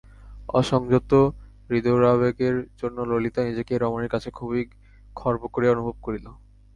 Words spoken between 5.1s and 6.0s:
খর্ব করিয়া অনুভব